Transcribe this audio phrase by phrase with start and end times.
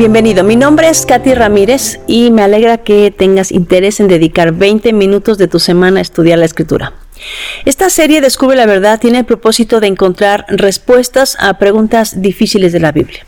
[0.00, 4.94] Bienvenido, mi nombre es Katy Ramírez y me alegra que tengas interés en dedicar 20
[4.94, 6.94] minutos de tu semana a estudiar la escritura.
[7.66, 12.80] Esta serie Descubre la verdad tiene el propósito de encontrar respuestas a preguntas difíciles de
[12.80, 13.26] la Biblia.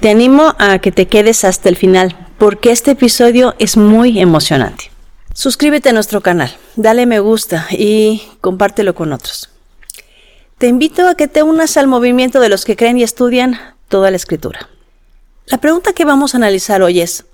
[0.00, 4.90] Te animo a que te quedes hasta el final porque este episodio es muy emocionante.
[5.32, 9.48] Suscríbete a nuestro canal, dale me gusta y compártelo con otros.
[10.58, 14.10] Te invito a que te unas al movimiento de los que creen y estudian toda
[14.10, 14.70] la escritura.
[15.46, 17.26] La pregunta que vamos a analizar hoy es,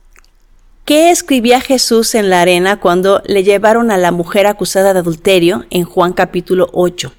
[0.85, 5.65] ¿qué escribía Jesús en la arena cuando le llevaron a la mujer acusada de adulterio
[5.71, 7.13] en Juan capítulo 8?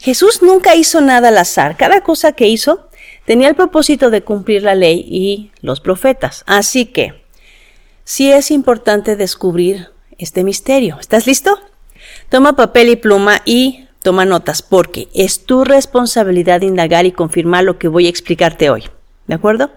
[0.00, 2.88] Jesús nunca hizo nada al azar, cada cosa que hizo
[3.26, 6.44] tenía el propósito de cumplir la ley y los profetas.
[6.46, 7.22] Así que,
[8.04, 10.96] sí es importante descubrir este misterio.
[10.98, 11.60] ¿Estás listo?
[12.30, 17.78] Toma papel y pluma y toma notas, porque es tu responsabilidad indagar y confirmar lo
[17.78, 18.84] que voy a explicarte hoy.
[19.26, 19.70] ¿De acuerdo?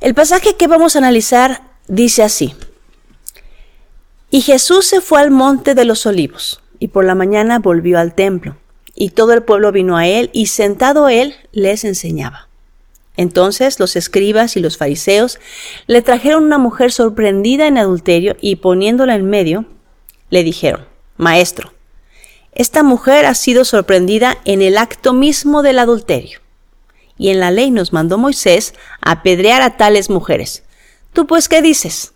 [0.00, 2.54] El pasaje que vamos a analizar dice así.
[4.30, 8.14] Y Jesús se fue al monte de los olivos, y por la mañana volvió al
[8.14, 8.56] templo,
[8.94, 12.48] y todo el pueblo vino a él, y sentado él les enseñaba.
[13.16, 15.38] Entonces los escribas y los fariseos
[15.86, 19.64] le trajeron una mujer sorprendida en adulterio, y poniéndola en medio,
[20.28, 20.84] le dijeron,
[21.16, 21.72] Maestro,
[22.52, 26.40] esta mujer ha sido sorprendida en el acto mismo del adulterio
[27.18, 30.62] y en la ley nos mandó Moisés apedrear a tales mujeres.
[31.12, 32.12] ¿Tú pues qué dices?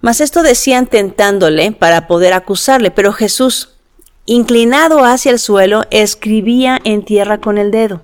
[0.00, 3.70] Mas esto decían tentándole para poder acusarle, pero Jesús,
[4.24, 8.02] inclinado hacia el suelo, escribía en tierra con el dedo.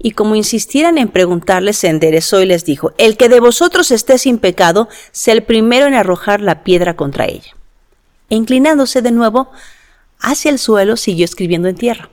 [0.00, 4.16] Y como insistieran en preguntarle, se enderezó y les dijo, El que de vosotros esté
[4.18, 7.56] sin pecado, sea el primero en arrojar la piedra contra ella.
[8.30, 9.50] E inclinándose de nuevo
[10.20, 12.10] hacia el suelo, siguió escribiendo en tierra.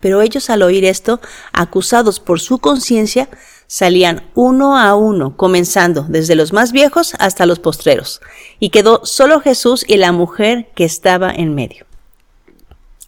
[0.00, 1.20] Pero ellos al oír esto,
[1.52, 3.28] acusados por su conciencia,
[3.66, 8.20] salían uno a uno, comenzando desde los más viejos hasta los postreros,
[8.58, 11.86] y quedó solo Jesús y la mujer que estaba en medio.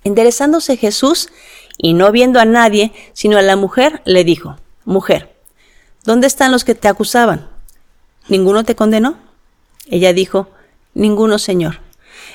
[0.04, 1.30] Enderezándose Jesús,
[1.78, 5.34] y no viendo a nadie, sino a la mujer, le dijo, Mujer,
[6.04, 7.48] ¿dónde están los que te acusaban?
[8.28, 9.16] ¿Ninguno te condenó?
[9.88, 10.48] Ella dijo,
[10.94, 11.80] Ninguno, Señor.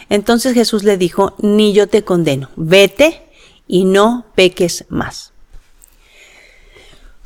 [0.10, 3.27] Entonces Jesús le dijo, Ni yo te condeno, vete
[3.68, 5.34] y no peques más.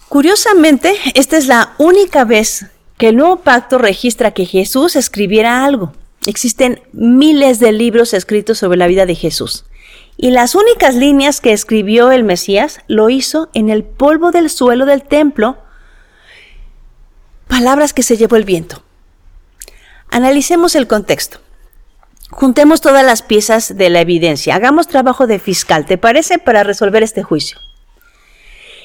[0.10, 2.66] Curiosamente, esta es la única vez
[2.98, 5.94] que el nuevo pacto registra que Jesús escribiera algo.
[6.26, 9.66] Existen miles de libros escritos sobre la vida de Jesús.
[10.18, 14.86] Y las únicas líneas que escribió el Mesías lo hizo en el polvo del suelo
[14.86, 15.58] del templo,
[17.48, 18.84] palabras que se llevó el viento.
[20.10, 21.40] Analicemos el contexto.
[22.32, 24.56] Juntemos todas las piezas de la evidencia.
[24.56, 26.40] Hagamos trabajo de fiscal, ¿te parece?
[26.40, 27.58] Para resolver este juicio.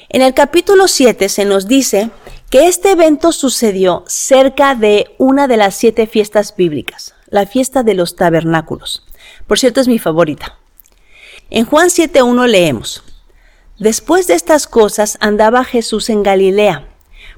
[0.09, 2.11] En el capítulo 7 se nos dice
[2.49, 7.93] que este evento sucedió cerca de una de las siete fiestas bíblicas, la fiesta de
[7.93, 9.05] los tabernáculos.
[9.47, 10.57] Por cierto, es mi favorita.
[11.49, 13.03] En Juan 7.1 leemos,
[13.79, 16.87] Después de estas cosas andaba Jesús en Galilea,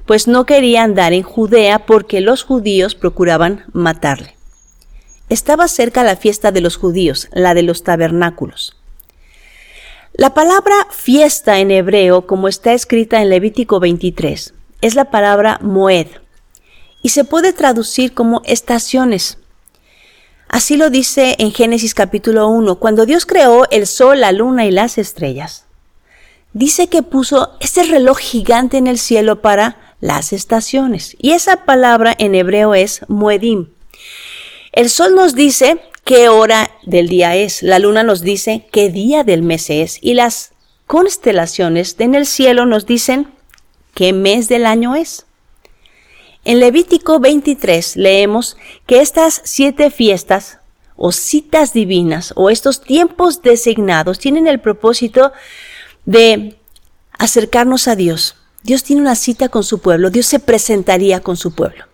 [0.06, 4.39] pues no quería andar en Judea porque los judíos procuraban matarle.
[5.30, 8.76] Estaba cerca la fiesta de los judíos, la de los tabernáculos.
[10.12, 16.08] La palabra fiesta en hebreo, como está escrita en Levítico 23, es la palabra moed
[17.00, 19.38] y se puede traducir como estaciones.
[20.48, 24.72] Así lo dice en Génesis capítulo 1, cuando Dios creó el sol, la luna y
[24.72, 25.64] las estrellas.
[26.54, 31.16] Dice que puso ese reloj gigante en el cielo para las estaciones.
[31.20, 33.68] Y esa palabra en hebreo es moedim.
[34.72, 39.24] El sol nos dice qué hora del día es, la luna nos dice qué día
[39.24, 40.52] del mes es y las
[40.86, 43.28] constelaciones en el cielo nos dicen
[43.94, 45.26] qué mes del año es.
[46.44, 48.56] En Levítico 23 leemos
[48.86, 50.58] que estas siete fiestas
[50.96, 55.32] o citas divinas o estos tiempos designados tienen el propósito
[56.04, 56.56] de
[57.18, 58.36] acercarnos a Dios.
[58.62, 61.89] Dios tiene una cita con su pueblo, Dios se presentaría con su pueblo.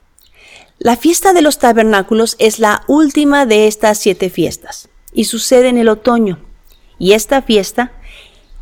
[0.78, 5.78] La fiesta de los tabernáculos es la última de estas siete fiestas y sucede en
[5.78, 6.38] el otoño.
[6.98, 7.92] Y esta fiesta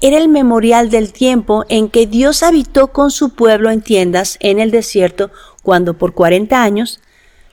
[0.00, 4.60] era el memorial del tiempo en que Dios habitó con su pueblo en tiendas en
[4.60, 5.32] el desierto
[5.64, 7.00] cuando por cuarenta años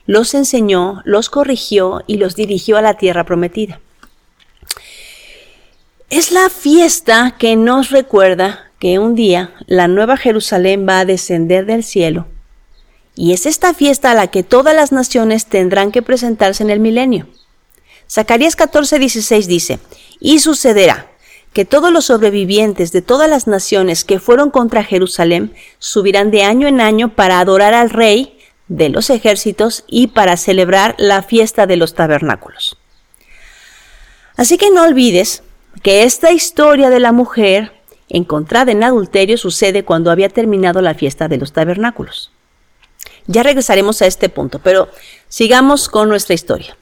[0.06, 3.80] los enseñó, los corrigió y los dirigió a la tierra prometida.
[6.08, 11.66] Es la fiesta que nos recuerda que un día la nueva Jerusalén va a descender
[11.66, 12.26] del cielo
[13.14, 16.80] y es esta fiesta a la que todas las naciones tendrán que presentarse en el
[16.80, 17.26] milenio.
[18.10, 19.78] Zacarías 14:16 dice,
[20.20, 21.10] y sucederá
[21.52, 26.66] que todos los sobrevivientes de todas las naciones que fueron contra Jerusalén subirán de año
[26.66, 28.38] en año para adorar al rey
[28.68, 32.78] de los ejércitos y para celebrar la fiesta de los tabernáculos.
[34.36, 35.42] Así que no olvides
[35.82, 37.72] que esta historia de la mujer
[38.08, 42.30] encontrada en adulterio sucede cuando había terminado la fiesta de los tabernáculos.
[43.26, 44.88] Ya regresaremos a este punto, pero
[45.28, 46.76] sigamos con nuestra historia.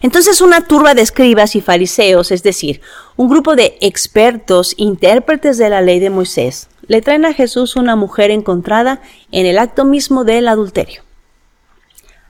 [0.00, 2.80] Entonces una turba de escribas y fariseos, es decir,
[3.16, 7.96] un grupo de expertos, intérpretes de la ley de Moisés, le traen a Jesús una
[7.96, 11.02] mujer encontrada en el acto mismo del adulterio.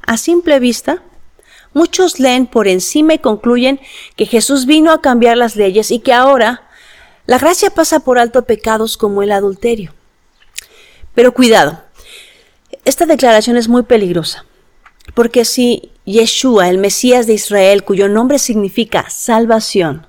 [0.06, 1.02] A simple vista,
[1.72, 3.80] muchos leen por encima y concluyen
[4.16, 6.68] que Jesús vino a cambiar las leyes y que ahora
[7.26, 9.94] la gracia pasa por alto pecados como el adulterio.
[11.14, 11.82] Pero cuidado,
[12.84, 14.44] esta declaración es muy peligrosa,
[15.14, 20.06] porque si Yeshua, el Mesías de Israel, cuyo nombre significa salvación,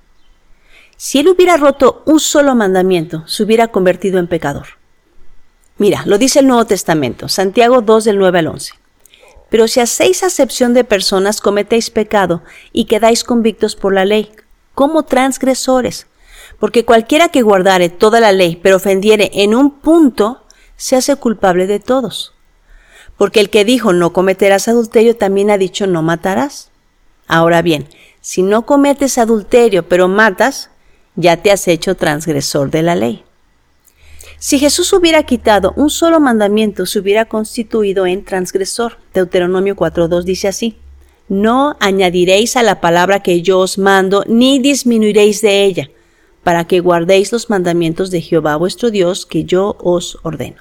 [0.97, 4.67] si él hubiera roto un solo mandamiento, se hubiera convertido en pecador.
[5.77, 8.73] Mira, lo dice el Nuevo Testamento, Santiago 2 del 9 al 11.
[9.49, 12.41] Pero si hacéis acepción de personas, cometéis pecado
[12.71, 14.31] y quedáis convictos por la ley,
[14.73, 16.07] como transgresores.
[16.59, 20.43] Porque cualquiera que guardare toda la ley, pero ofendiere en un punto,
[20.75, 22.32] se hace culpable de todos.
[23.17, 26.71] Porque el que dijo no cometerás adulterio también ha dicho no matarás.
[27.27, 27.87] Ahora bien,
[28.21, 30.69] si no cometes adulterio pero matas,
[31.15, 33.23] ya te has hecho transgresor de la ley.
[34.39, 38.97] Si Jesús hubiera quitado un solo mandamiento, se hubiera constituido en transgresor.
[39.13, 40.77] Deuteronomio 4.2 dice así,
[41.29, 45.89] No añadiréis a la palabra que yo os mando, ni disminuiréis de ella,
[46.43, 50.57] para que guardéis los mandamientos de Jehová vuestro Dios que yo os ordeno.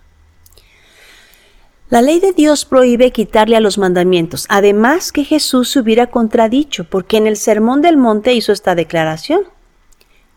[1.92, 6.84] La ley de Dios prohíbe quitarle a los mandamientos, además que Jesús se hubiera contradicho,
[6.84, 9.42] porque en el Sermón del Monte hizo esta declaración.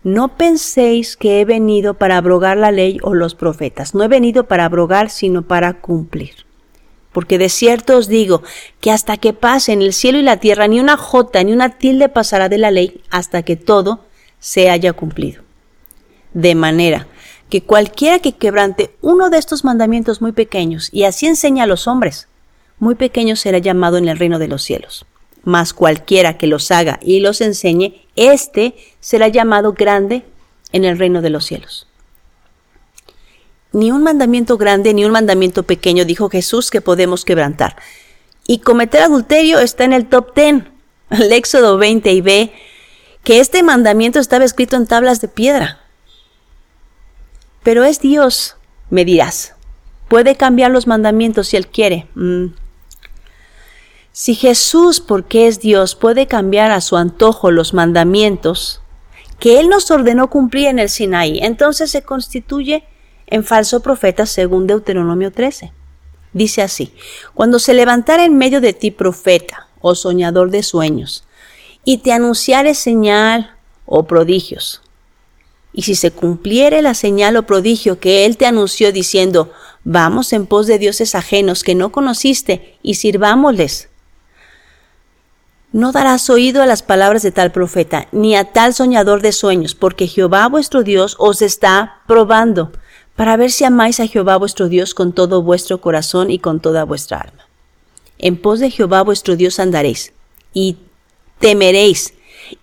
[0.04, 3.96] No penséis que he venido para abrogar la ley o los profetas.
[3.96, 6.46] No he venido para abrogar, sino para cumplir.
[7.14, 8.44] Porque de cierto os digo
[8.82, 11.78] que hasta que pase en el cielo y la tierra ni una jota ni una
[11.78, 14.04] tilde pasará de la ley hasta que todo
[14.40, 15.42] se haya cumplido.
[16.34, 17.08] De manera
[17.50, 21.88] que cualquiera que quebrante uno de estos mandamientos muy pequeños, y así enseña a los
[21.88, 22.28] hombres,
[22.80, 25.06] muy pequeño será llamado en el reino de los cielos.
[25.44, 30.26] Mas cualquiera que los haga y los enseñe, éste será llamado grande
[30.72, 31.88] en el reino de los cielos.
[33.72, 37.76] Ni un mandamiento grande ni un mandamiento pequeño, dijo Jesús, que podemos quebrantar.
[38.48, 40.70] Y cometer adulterio está en el top ten.
[41.10, 42.54] El Éxodo 20 y ve
[43.24, 45.85] que este mandamiento estaba escrito en tablas de piedra.
[47.66, 48.58] Pero es Dios,
[48.92, 49.56] me dirás.
[50.08, 52.08] Puede cambiar los mandamientos si Él quiere.
[52.14, 52.54] Mm.
[54.12, 58.82] Si Jesús, porque es Dios, puede cambiar a su antojo los mandamientos
[59.40, 62.84] que Él nos ordenó cumplir en el Sinaí, entonces se constituye
[63.26, 65.74] en falso profeta según Deuteronomio 13.
[66.34, 66.94] Dice así,
[67.34, 71.26] cuando se levantara en medio de ti profeta o soñador de sueños,
[71.84, 73.56] y te anunciare señal
[73.88, 74.84] o prodigios,
[75.78, 79.52] y si se cumpliere la señal o prodigio que él te anunció diciendo,
[79.84, 83.90] vamos en pos de dioses ajenos que no conociste y sirvámosles.
[85.74, 89.76] No darás oído a las palabras de tal profeta, ni a tal soñador de sueños,
[89.76, 92.72] porque Jehová vuestro Dios os está probando,
[93.18, 96.86] para ver si amáis a Jehová vuestro Dios con todo vuestro corazón y con toda
[96.86, 97.50] vuestra alma.
[98.18, 100.14] En pos de Jehová vuestro Dios andaréis,
[100.54, 100.78] y
[101.40, 102.14] temeréis,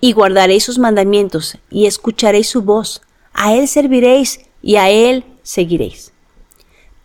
[0.01, 3.03] y guardaréis sus mandamientos, y escucharéis su voz.
[3.33, 6.13] A él serviréis, y a él seguiréis.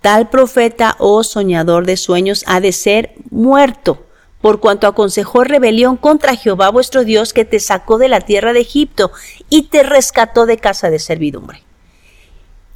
[0.01, 4.05] Tal profeta o soñador de sueños ha de ser muerto,
[4.41, 8.61] por cuanto aconsejó rebelión contra Jehová vuestro Dios que te sacó de la tierra de
[8.61, 9.11] Egipto
[9.49, 11.63] y te rescató de casa de servidumbre.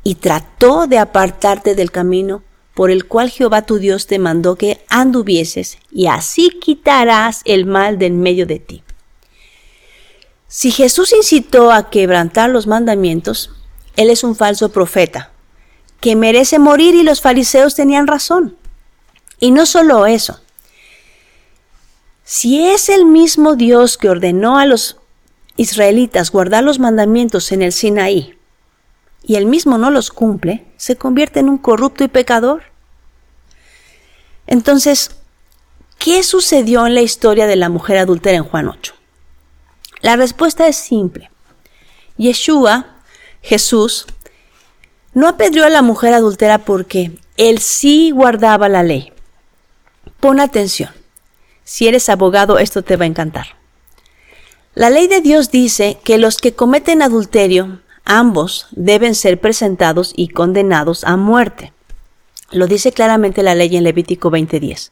[0.03, 2.41] Y trató de apartarte del camino
[2.73, 7.99] por el cual Jehová tu Dios te mandó que anduvieses, y así quitarás el mal
[7.99, 8.83] de en medio de ti.
[10.53, 13.51] Si Jesús incitó a quebrantar los mandamientos,
[13.95, 15.31] Él es un falso profeta,
[16.01, 18.57] que merece morir y los fariseos tenían razón.
[19.39, 20.41] Y no solo eso,
[22.25, 24.97] si es el mismo Dios que ordenó a los
[25.55, 28.37] israelitas guardar los mandamientos en el Sinaí,
[29.23, 32.63] y él mismo no los cumple, se convierte en un corrupto y pecador.
[34.47, 35.11] Entonces,
[35.97, 38.95] ¿qué sucedió en la historia de la mujer adúltera en Juan 8?
[40.01, 41.29] La respuesta es simple.
[42.17, 42.85] Yeshua,
[43.41, 44.05] Jesús,
[45.13, 49.11] no apedreó a la mujer adultera porque él sí guardaba la ley.
[50.19, 50.91] Pon atención.
[51.63, 53.47] Si eres abogado, esto te va a encantar.
[54.73, 60.29] La ley de Dios dice que los que cometen adulterio, ambos deben ser presentados y
[60.29, 61.73] condenados a muerte.
[62.51, 64.91] Lo dice claramente la ley en Levítico 20:10.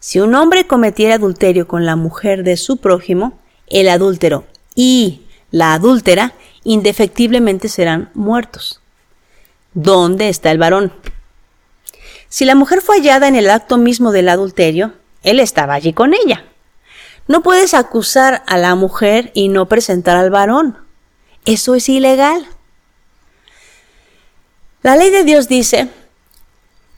[0.00, 3.38] Si un hombre cometiera adulterio con la mujer de su prójimo,
[3.70, 4.44] el adúltero
[4.74, 6.34] y la adúltera
[6.64, 8.80] indefectiblemente serán muertos.
[9.74, 10.92] ¿Dónde está el varón?
[12.28, 16.14] Si la mujer fue hallada en el acto mismo del adulterio, él estaba allí con
[16.14, 16.44] ella.
[17.26, 20.78] No puedes acusar a la mujer y no presentar al varón.
[21.44, 22.46] Eso es ilegal.
[24.82, 25.88] La ley de Dios dice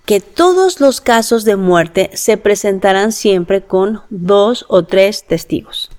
[0.04, 5.90] que todos los casos de muerte se presentarán siempre con dos o tres testigos.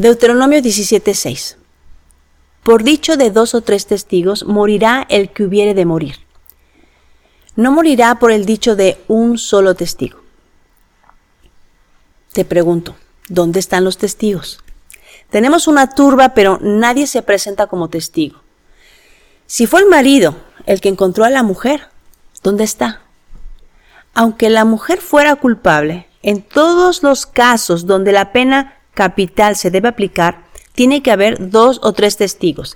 [0.00, 1.58] Deuteronomio 17:6.
[2.62, 6.16] Por dicho de dos o tres testigos morirá el que hubiere de morir.
[7.54, 10.18] No morirá por el dicho de un solo testigo.
[12.32, 12.96] Te pregunto,
[13.28, 14.58] ¿Dónde están los testigos?
[15.28, 18.40] Tenemos una turba, pero nadie se presenta como testigo.
[19.46, 21.88] Si fue el marido el que encontró a la mujer,
[22.42, 23.02] ¿dónde está?
[24.14, 29.88] Aunque la mujer fuera culpable, en todos los casos donde la pena capital se debe
[29.88, 30.44] aplicar,
[30.74, 32.74] tiene que haber dos o tres testigos.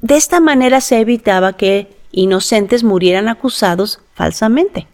[0.00, 4.86] De esta manera se evitaba que inocentes murieran acusados falsamente.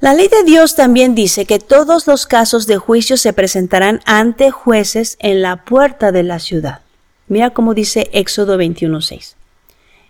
[0.00, 4.50] La ley de Dios también dice que todos los casos de juicio se presentarán ante
[4.50, 6.80] jueces en la puerta de la ciudad.
[7.28, 9.34] Mira cómo dice Éxodo 21.6.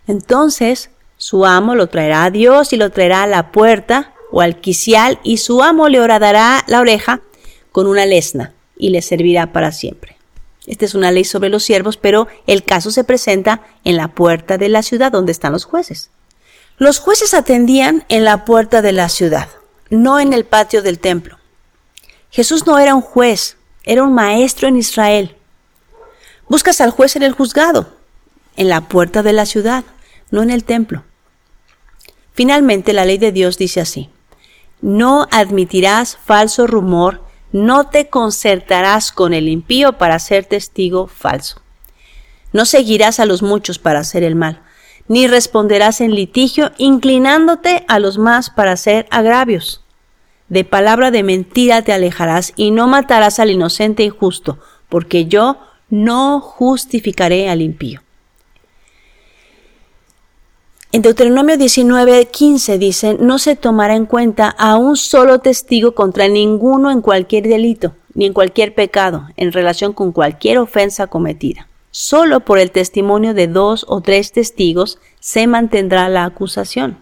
[0.07, 4.59] Entonces su amo lo traerá a Dios y lo traerá a la puerta o al
[4.59, 7.21] quicial y su amo le horadará la oreja
[7.73, 10.15] con una lesna y le servirá para siempre.
[10.65, 14.57] Esta es una ley sobre los siervos, pero el caso se presenta en la puerta
[14.57, 16.09] de la ciudad donde están los jueces.
[16.77, 19.49] Los jueces atendían en la puerta de la ciudad
[19.93, 21.37] no en el patio del templo.
[22.31, 25.35] Jesús no era un juez, era un maestro en Israel.
[26.49, 27.95] Buscas al juez en el juzgado,
[28.55, 29.83] en la puerta de la ciudad,
[30.31, 31.03] no en el templo.
[32.33, 34.09] Finalmente, la ley de Dios dice así,
[34.81, 37.22] no admitirás falso rumor,
[37.53, 41.61] no te concertarás con el impío para ser testigo falso.
[42.51, 44.61] No seguirás a los muchos para hacer el mal,
[45.07, 49.81] ni responderás en litigio inclinándote a los más para hacer agravios.
[50.49, 55.57] De palabra de mentira te alejarás y no matarás al inocente y justo, porque yo
[55.89, 58.01] no justificaré al impío.
[60.93, 66.91] En Deuteronomio 19:15 dice, no se tomará en cuenta a un solo testigo contra ninguno
[66.91, 71.67] en cualquier delito, ni en cualquier pecado, en relación con cualquier ofensa cometida.
[71.89, 76.99] Solo por el testimonio de dos o tres testigos se mantendrá la acusación.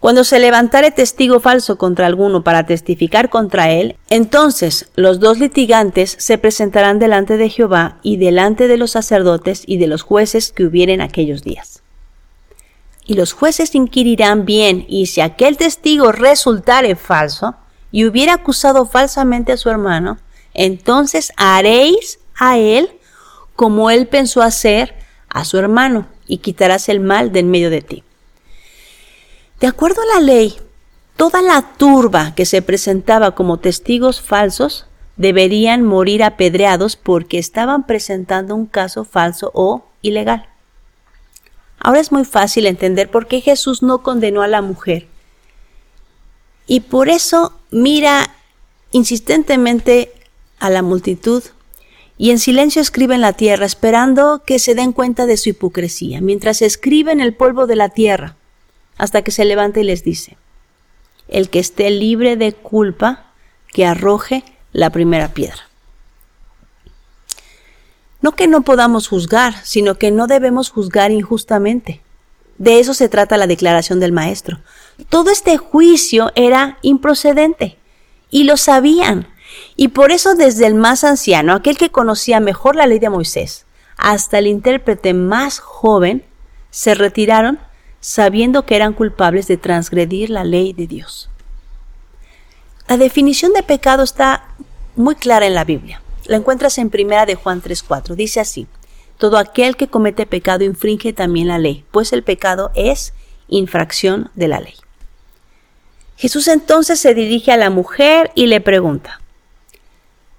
[0.00, 6.16] Cuando se levantare testigo falso contra alguno para testificar contra él, entonces los dos litigantes
[6.18, 10.64] se presentarán delante de Jehová y delante de los sacerdotes y de los jueces que
[10.64, 11.83] hubieren aquellos días.
[13.04, 17.54] Y los jueces inquirirán bien, y si aquel testigo resultare falso,
[17.92, 20.18] y hubiera acusado falsamente a su hermano,
[20.52, 22.90] entonces haréis a él
[23.56, 24.94] como él pensó hacer
[25.28, 28.04] a su hermano, y quitarás el mal de en medio de ti.
[29.60, 30.56] De acuerdo a la ley,
[31.16, 38.54] toda la turba que se presentaba como testigos falsos deberían morir apedreados porque estaban presentando
[38.54, 40.48] un caso falso o ilegal.
[41.84, 45.06] Ahora es muy fácil entender por qué Jesús no condenó a la mujer.
[46.66, 48.34] Y por eso mira
[48.90, 50.10] insistentemente
[50.58, 51.42] a la multitud
[52.16, 56.22] y en silencio escribe en la tierra, esperando que se den cuenta de su hipocresía,
[56.22, 58.34] mientras escribe en el polvo de la tierra,
[58.96, 60.38] hasta que se levanta y les dice,
[61.28, 63.26] el que esté libre de culpa,
[63.68, 65.68] que arroje la primera piedra.
[68.24, 72.00] No que no podamos juzgar, sino que no debemos juzgar injustamente.
[72.56, 74.60] De eso se trata la declaración del maestro.
[75.10, 77.76] Todo este juicio era improcedente
[78.30, 79.28] y lo sabían.
[79.76, 83.66] Y por eso desde el más anciano, aquel que conocía mejor la ley de Moisés,
[83.98, 86.24] hasta el intérprete más joven,
[86.70, 87.58] se retiraron
[88.00, 91.28] sabiendo que eran culpables de transgredir la ley de Dios.
[92.88, 94.44] La definición de pecado está
[94.96, 96.00] muy clara en la Biblia.
[96.26, 98.14] La encuentras en primera de Juan 3:4.
[98.14, 98.66] Dice así:
[99.18, 103.12] Todo aquel que comete pecado infringe también la ley, pues el pecado es
[103.48, 104.74] infracción de la ley.
[106.16, 109.20] Jesús entonces se dirige a la mujer y le pregunta: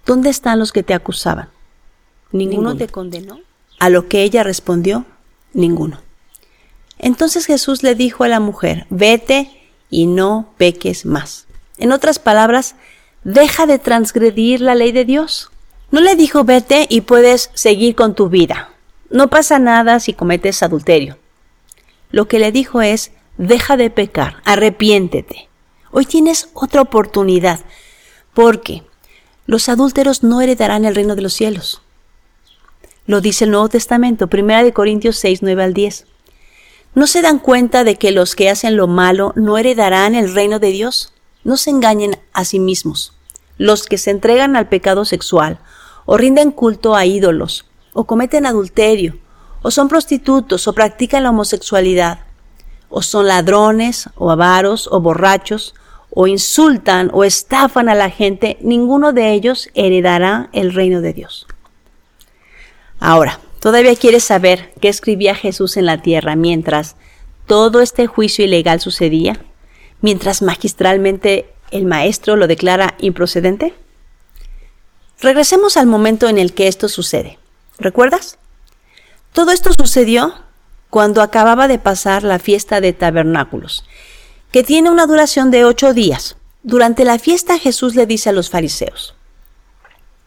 [0.06, 1.50] ¿Dónde están los que te acusaban?
[2.32, 3.40] ¿Ninguno, te condenó?
[3.80, 5.06] A lo que ella respondió,
[5.54, 6.02] ninguno.
[6.98, 9.50] Entonces Jesús le dijo a la mujer, vete
[9.90, 11.46] y no peques más.
[11.78, 12.76] En otras palabras,
[13.24, 15.52] deja de transgredir la ley de Dios.
[15.92, 18.72] No le dijo vete y puedes seguir con tu vida.
[19.10, 21.18] No pasa nada si cometes adulterio.
[22.12, 25.48] Lo que le dijo es, deja de pecar, arrepiéntete.
[25.92, 27.62] Hoy tienes otra oportunidad,
[28.34, 28.84] porque
[29.46, 31.82] los adúlteros no heredarán el reino de los cielos.
[33.08, 36.08] Lo dice el Nuevo Testamento, 1 Corintios 6, 9 al 10.
[36.96, 40.60] ¿No se dan cuenta de que los que hacen lo malo no heredarán el reino
[40.60, 41.14] de Dios?
[41.44, 43.14] No se engañen a sí mismos.
[43.58, 45.60] Los que se entregan al pecado sexual,
[46.06, 49.18] o rinden culto a ídolos, o cometen adulterio,
[49.62, 52.20] o son prostitutos, o practican la homosexualidad,
[52.90, 55.74] o son ladrones, o avaros, o borrachos,
[56.16, 61.46] o insultan o estafan a la gente, ninguno de ellos heredará el reino de Dios.
[63.00, 66.96] Ahora, ¿todavía quieres saber qué escribía Jesús en la tierra mientras
[67.48, 69.38] todo este juicio ilegal sucedía?
[70.00, 73.74] Mientras magistralmente el maestro lo declara improcedente?
[75.22, 77.40] Regresemos al momento en el que esto sucede.
[77.78, 78.38] ¿Recuerdas?
[79.34, 80.34] Todo esto sucedió
[80.90, 83.84] cuando acababa de pasar la fiesta de tabernáculos
[84.56, 86.38] que tiene una duración de ocho días.
[86.64, 89.14] Durante la fiesta Jesús le dice a los fariseos,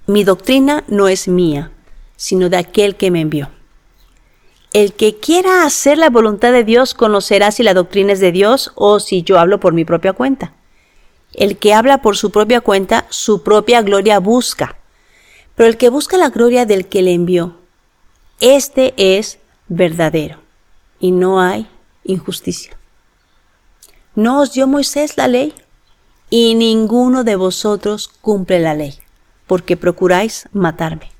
[0.07, 1.71] Mi doctrina no es mía,
[2.17, 3.49] sino de aquel que me envió.
[4.75, 8.73] El que quiera hacer la voluntad de Dios conocerá si la doctrina es de Dios
[8.75, 10.53] o si yo hablo por mi propia cuenta.
[11.33, 14.77] El que habla por su propia cuenta, su propia gloria busca.
[15.55, 17.57] Pero el que busca la gloria del que le envió,
[18.41, 20.39] este es verdadero
[21.01, 21.69] y no hay
[22.05, 22.77] injusticia.
[24.15, 25.55] ¿No os dio Moisés la ley?
[26.31, 28.99] Y ninguno de vosotros cumple la ley,
[29.47, 31.11] porque procuráis matarme.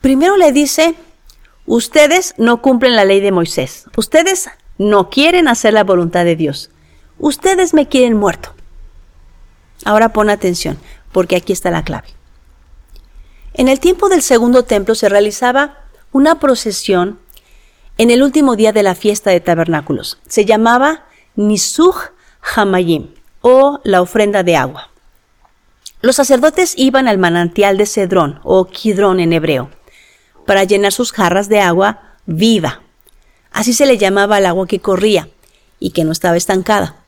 [0.00, 0.94] Primero le dice,
[1.66, 6.70] ustedes no cumplen la ley de Moisés, ustedes no quieren hacer la voluntad de Dios,
[7.18, 8.54] ustedes me quieren muerto.
[9.84, 10.78] Ahora pon atención,
[11.12, 12.08] porque aquí está la clave.
[13.54, 17.20] En el tiempo del segundo templo se realizaba una procesión
[17.98, 20.18] en el último día de la fiesta de tabernáculos.
[20.26, 21.04] Se llamaba
[21.36, 21.96] Nisuj
[22.56, 24.90] Hamayim o la ofrenda de agua.
[26.00, 29.70] Los sacerdotes iban al manantial de Cedrón o Kidrón en hebreo
[30.46, 32.82] para llenar sus jarras de agua viva.
[33.52, 35.28] Así se le llamaba al agua que corría
[35.78, 37.03] y que no estaba estancada.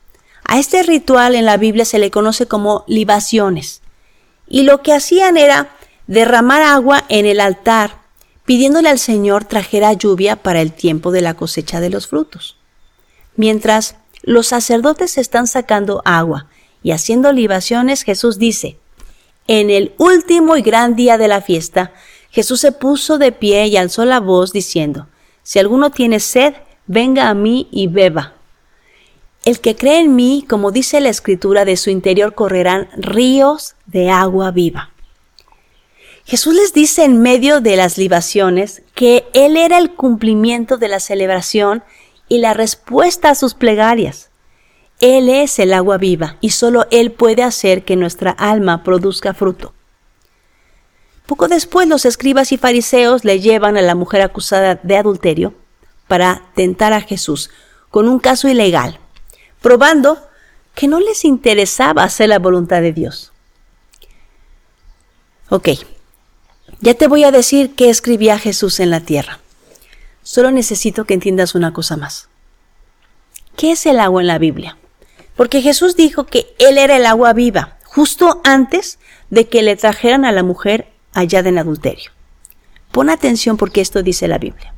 [0.49, 3.83] A este ritual en la Biblia se le conoce como libaciones.
[4.49, 5.71] Y lo que hacían era
[6.07, 8.07] derramar agua en el altar
[8.47, 12.57] pidiéndole al Señor trajera lluvia para el tiempo de la cosecha de los frutos.
[13.35, 16.47] Mientras los sacerdotes están sacando agua
[16.83, 18.79] y haciendo libaciones, Jesús dice,
[19.49, 21.93] en el último y gran día de la fiesta,
[22.31, 25.09] Jesús se puso de pie y alzó la voz diciendo,
[25.43, 26.55] si alguno tiene sed,
[26.87, 28.36] venga a mí y beba.
[29.47, 34.11] El que cree en mí, como dice la escritura, de su interior correrán ríos de
[34.11, 34.91] agua viva.
[36.25, 40.99] Jesús les dice en medio de las libaciones que Él era el cumplimiento de la
[40.99, 41.85] celebración
[42.29, 44.31] y la respuesta a sus plegarias.
[44.99, 49.75] Él es el agua viva y solo Él puede hacer que nuestra alma produzca fruto.
[51.25, 55.55] Poco después los escribas y fariseos le llevan a la mujer acusada de adulterio
[56.09, 57.51] para tentar a Jesús
[57.91, 58.99] con un caso ilegal,
[59.67, 60.25] probando
[60.77, 63.33] que no les interesaba hacer la voluntad de Dios.
[65.49, 65.71] Ok,
[66.79, 69.41] ya te voy a decir qué escribía Jesús en la tierra.
[70.23, 72.29] Solo necesito que entiendas una cosa más.
[73.57, 74.79] ¿Qué es el agua en la Biblia?
[75.35, 79.01] Porque Jesús dijo que Él era el agua viva, justo antes
[79.31, 82.13] de que le trajeran a la mujer hallada en adulterio.
[82.93, 84.76] Pon atención porque esto dice la Biblia.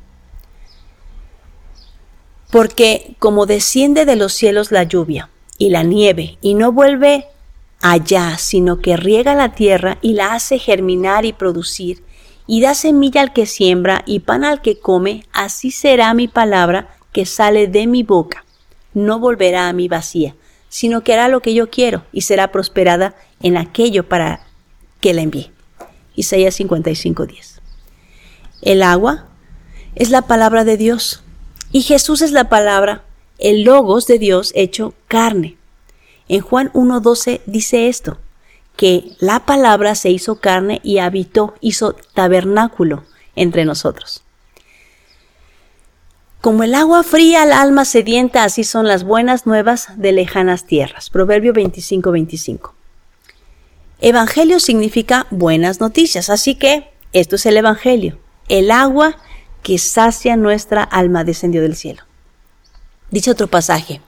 [2.51, 7.27] Porque como desciende de los cielos la lluvia y la nieve y no vuelve
[7.81, 12.03] allá, sino que riega la tierra y la hace germinar y producir,
[12.47, 16.89] y da semilla al que siembra y pan al que come, así será mi palabra
[17.11, 18.43] que sale de mi boca.
[18.93, 20.35] No volverá a mí vacía,
[20.67, 24.41] sino que hará lo que yo quiero y será prosperada en aquello para
[24.99, 25.51] que la envíe.
[26.15, 27.61] Isaías 55:10.
[28.61, 29.27] El agua
[29.95, 31.23] es la palabra de Dios
[31.71, 33.03] y Jesús es la palabra,
[33.37, 35.57] el logos de Dios hecho carne.
[36.27, 38.17] En Juan 1.12 dice esto,
[38.75, 43.03] que la palabra se hizo carne y habitó, hizo tabernáculo
[43.35, 44.23] entre nosotros.
[46.41, 51.09] Como el agua fría al alma sedienta, así son las buenas nuevas de lejanas tierras.
[51.09, 52.71] Proverbio 25-25.
[53.99, 59.17] Evangelio significa buenas noticias, así que esto es el Evangelio, el agua
[59.63, 62.03] que sacia nuestra alma descendió del cielo.
[63.11, 64.01] Dice otro pasaje,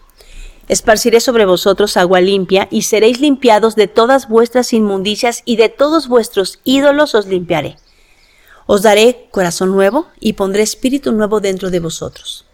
[0.71, 6.07] Esparciré sobre vosotros agua limpia, y seréis limpiados de todas vuestras inmundicias, y de todos
[6.07, 7.75] vuestros ídolos os limpiaré.
[8.67, 12.45] Os daré corazón nuevo, y pondré espíritu nuevo dentro de vosotros.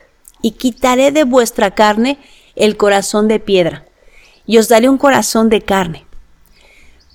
[0.42, 2.18] Y quitaré de vuestra carne
[2.56, 3.86] el corazón de piedra,
[4.48, 6.08] y os daré un corazón de carne.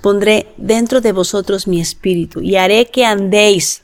[0.02, 3.82] Pondré dentro de vosotros mi espíritu, y haré que andéis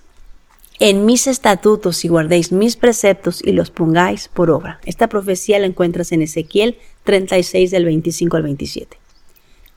[0.80, 4.80] en mis estatutos y guardéis mis preceptos y los pongáis por obra.
[4.84, 8.96] Esta profecía la encuentras en Ezequiel 36 del 25 al 27.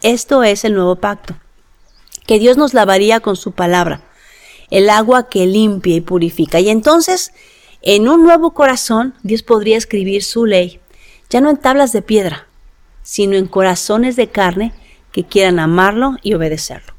[0.04, 1.36] Esto es el nuevo pacto,
[2.28, 4.02] que Dios nos lavaría con su palabra,
[4.70, 6.60] el agua que limpia y purifica.
[6.60, 7.34] Y entonces,
[7.82, 10.80] en un nuevo corazón, Dios podría escribir su ley,
[11.30, 12.48] ya no en tablas de piedra,
[13.02, 14.74] sino en corazones de carne
[15.12, 16.94] que quieran amarlo y obedecerlo.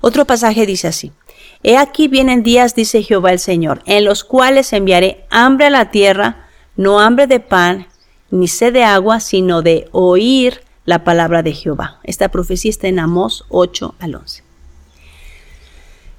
[0.00, 1.12] Otro pasaje dice así,
[1.62, 5.90] He aquí vienen días, dice Jehová el Señor, en los cuales enviaré hambre a la
[5.90, 7.86] tierra, no hambre de pan,
[8.30, 12.00] ni sed de agua, sino de oír la palabra de Jehová.
[12.04, 14.42] Esta profecía está en Amós 8 al 11.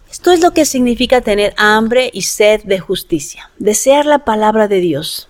[0.10, 4.80] Esto es lo que significa tener hambre y sed de justicia, desear la palabra de
[4.80, 5.30] Dios.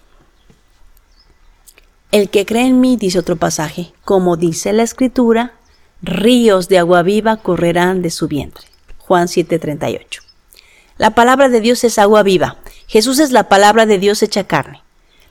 [2.12, 5.54] El que cree en mí, dice otro pasaje, como dice la escritura,
[6.02, 8.68] ríos de agua viva correrán de su vientre.
[9.08, 10.22] Juan 7:38.
[10.98, 12.58] La palabra de Dios es agua viva.
[12.88, 14.82] Jesús es la palabra de Dios hecha carne.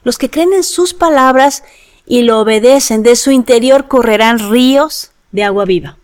[0.02, 1.62] Los que creen en sus palabras
[2.06, 5.98] y lo obedecen, de su interior correrán ríos de agua viva.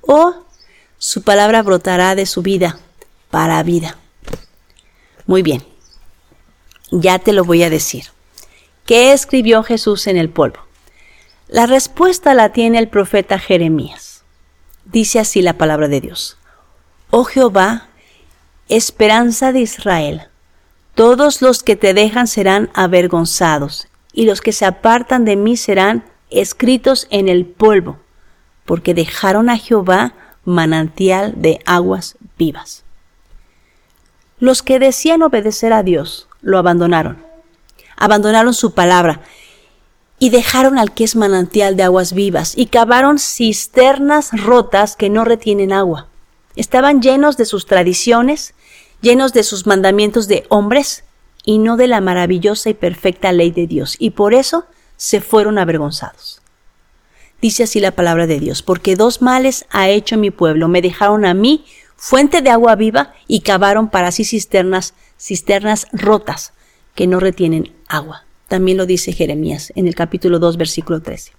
[0.00, 0.44] O
[0.96, 2.78] su palabra brotará de su vida
[3.30, 3.98] para vida.
[5.26, 5.62] Muy bien,
[6.90, 8.06] ya te lo voy a decir.
[8.86, 10.60] ¿Qué escribió Jesús en el polvo?
[11.48, 14.22] La respuesta la tiene el profeta Jeremías.
[14.86, 16.38] Dice así la palabra de Dios.
[17.14, 17.88] Oh Jehová,
[18.70, 20.22] esperanza de Israel,
[20.94, 26.06] todos los que te dejan serán avergonzados, y los que se apartan de mí serán
[26.30, 27.98] escritos en el polvo,
[28.64, 30.14] porque dejaron a Jehová
[30.46, 32.82] manantial de aguas vivas.
[34.38, 37.22] Los que decían obedecer a Dios lo abandonaron,
[37.98, 39.20] abandonaron su palabra
[40.18, 45.26] y dejaron al que es manantial de aguas vivas y cavaron cisternas rotas que no
[45.26, 46.08] retienen agua.
[46.56, 48.54] Estaban llenos de sus tradiciones,
[49.00, 51.04] llenos de sus mandamientos de hombres
[51.44, 53.96] y no de la maravillosa y perfecta ley de Dios.
[53.98, 56.40] Y por eso se fueron avergonzados.
[57.40, 61.24] Dice así la palabra de Dios, porque dos males ha hecho mi pueblo, me dejaron
[61.24, 61.64] a mí
[61.96, 66.52] fuente de agua viva y cavaron para sí cisternas, cisternas rotas
[66.94, 68.24] que no retienen agua.
[68.46, 71.32] También lo dice Jeremías en el capítulo 2, versículo 13.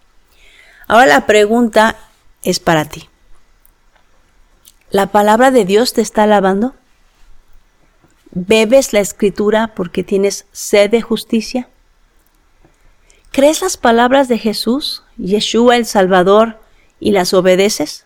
[0.88, 1.96] Ahora la pregunta
[2.44, 3.08] es para ti.
[4.94, 6.76] ¿La palabra de Dios te está alabando?
[8.30, 11.68] ¿Bebes la escritura porque tienes sed de justicia?
[13.32, 16.60] ¿Crees las palabras de Jesús, Yeshua el Salvador,
[17.00, 18.06] y las obedeces?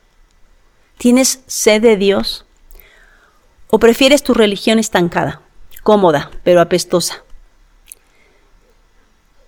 [0.98, 2.46] ¿Tienes sed de Dios?
[3.68, 5.42] ¿O prefieres tu religión estancada,
[5.84, 7.26] cómoda, pero apestosa?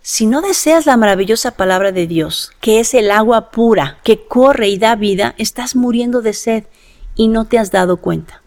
[0.01, 4.67] Si no deseas la maravillosa palabra de Dios, que es el agua pura, que corre
[4.67, 6.65] y da vida, estás muriendo de sed
[7.19, 8.41] y no te has dado cuenta.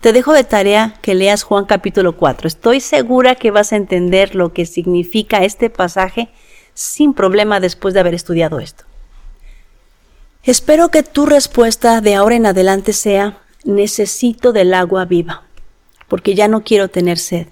[0.00, 2.46] Te dejo de tarea que leas Juan capítulo 4.
[2.46, 6.28] Estoy segura que vas a entender lo que significa este pasaje
[6.74, 8.84] sin problema después de haber estudiado esto.
[10.44, 15.42] Espero que tu respuesta de ahora en adelante sea necesito del agua viva,
[16.06, 17.48] porque ya no quiero tener sed.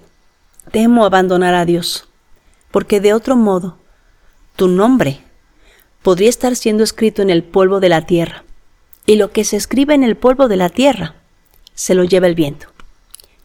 [0.70, 2.08] Temo abandonar a Dios,
[2.70, 3.78] porque de otro modo
[4.54, 5.22] tu nombre
[6.02, 8.44] podría estar siendo escrito en el polvo de la tierra
[9.06, 11.14] y lo que se escribe en el polvo de la tierra
[11.74, 12.66] se lo lleva el viento.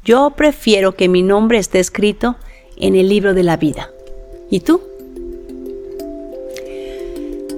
[0.03, 2.35] Yo prefiero que mi nombre esté escrito
[2.77, 3.89] en el libro de la vida.
[4.49, 4.81] ¿Y tú?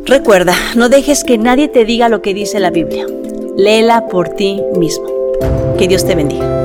[0.06, 3.06] Recuerda, no dejes que nadie te diga lo que dice la Biblia.
[3.58, 5.06] Léela por ti mismo.
[5.78, 6.57] Que Dios te bendiga.